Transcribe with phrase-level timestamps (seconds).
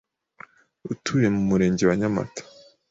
[0.93, 2.41] utuye mu Murenge wa Nyamata